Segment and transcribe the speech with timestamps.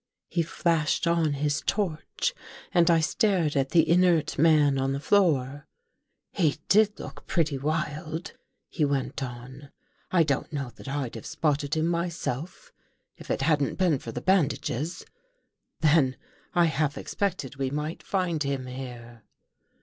[0.29, 2.33] "He flashed on his torch
[2.71, 5.67] and I stared at the Inert man on the floor."
[6.31, 8.31] He did look pretty wild,"
[8.67, 9.69] he went on."
[10.11, 12.73] I don't know that I'd have spotted him myself.
[13.17, 15.05] If It hadn't been for the ban dages.
[15.81, 16.15] Then,
[16.55, 19.21] I half expected we might find him here."